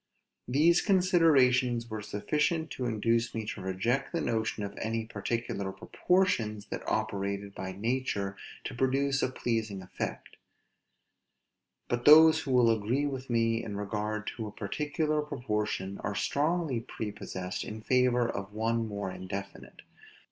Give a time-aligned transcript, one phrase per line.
[0.47, 6.65] These considerations were sufficient to induce me to reject the notion of any particular proportions
[6.71, 10.37] that operated by nature to produce a pleasing effect;
[11.87, 16.79] but those who will agree with me with regard to a particular proportion, are strongly
[16.79, 19.83] prepossessed in favor of one more indefinite.